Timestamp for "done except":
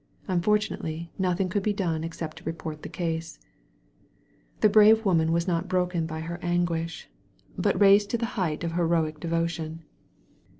1.73-2.37